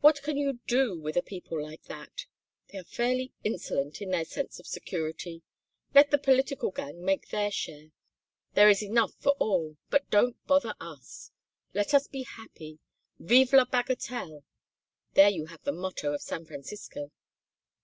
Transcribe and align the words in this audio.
What 0.00 0.22
can 0.22 0.36
you 0.36 0.60
do 0.68 0.96
with 0.96 1.16
a 1.16 1.22
people 1.22 1.60
like 1.60 1.82
that? 1.86 2.26
They 2.68 2.78
are 2.78 2.84
fairly 2.84 3.32
insolent 3.42 4.00
in 4.00 4.10
their 4.12 4.24
sense 4.24 4.60
of 4.60 4.66
security. 4.68 5.42
Let 5.92 6.12
the 6.12 6.18
political 6.18 6.70
gang 6.70 7.04
make 7.04 7.30
their 7.30 7.50
share. 7.50 7.90
There 8.54 8.68
is 8.70 8.80
enough 8.80 9.14
for 9.18 9.32
all. 9.40 9.76
But 9.90 10.08
don't 10.08 10.36
bother 10.46 10.76
us. 10.80 11.32
Let 11.74 11.94
us 11.94 12.06
be 12.06 12.22
happy. 12.22 12.78
Vive 13.18 13.52
la 13.54 13.64
bagatelle. 13.64 14.44
There 15.14 15.30
you 15.30 15.46
have 15.46 15.64
the 15.64 15.72
motto 15.72 16.12
of 16.12 16.22
San 16.22 16.44
Francisco. 16.44 17.10